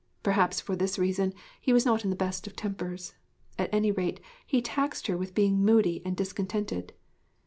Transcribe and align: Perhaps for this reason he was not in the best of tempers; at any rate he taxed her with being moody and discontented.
Perhaps 0.23 0.59
for 0.59 0.75
this 0.75 0.97
reason 0.97 1.31
he 1.61 1.71
was 1.71 1.85
not 1.85 2.03
in 2.03 2.09
the 2.09 2.15
best 2.15 2.47
of 2.47 2.55
tempers; 2.55 3.13
at 3.59 3.71
any 3.71 3.91
rate 3.91 4.19
he 4.47 4.59
taxed 4.59 5.05
her 5.05 5.15
with 5.15 5.35
being 5.35 5.63
moody 5.63 6.01
and 6.03 6.17
discontented. 6.17 6.93